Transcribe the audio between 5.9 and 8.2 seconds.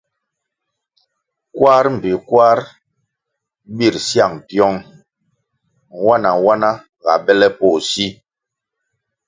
nwana-nwana ga bele poh si.